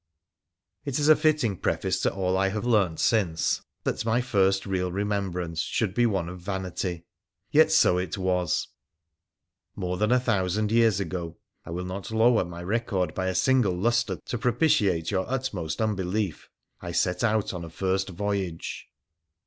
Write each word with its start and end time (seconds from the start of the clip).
It 0.83 0.97
is 0.97 1.09
a 1.09 1.15
fitting 1.15 1.57
preface 1.57 1.99
to 1.99 2.11
all 2.11 2.35
I 2.35 2.47
have 2.47 2.65
learnt 2.65 2.99
since 2.99 3.61
that 3.83 4.03
my 4.03 4.19
first 4.19 4.65
real 4.65 4.91
remembrance 4.91 5.59
should 5.61 5.93
be 5.93 6.07
one 6.07 6.27
of 6.27 6.39
vanity. 6.39 7.05
Yet 7.51 7.71
so 7.71 7.99
it 7.99 8.17
was. 8.17 8.69
More 9.75 9.97
than 9.97 10.11
a 10.11 10.19
thousand 10.19 10.71
years 10.71 10.99
ago— 10.99 11.37
I 11.67 11.69
will 11.69 11.85
not 11.85 12.09
lower 12.09 12.43
my 12.43 12.61
record 12.63 13.13
by 13.13 13.27
a 13.27 13.35
single 13.35 13.77
lustre 13.77 14.17
to 14.25 14.39
propitiate 14.39 15.11
your 15.11 15.29
utmost 15.29 15.79
unbelief— 15.79 16.49
I 16.81 16.93
set 16.93 17.23
out 17.23 17.53
on 17.53 17.63
a 17.63 17.69
first 17.69 18.09
voyage. 18.09 18.87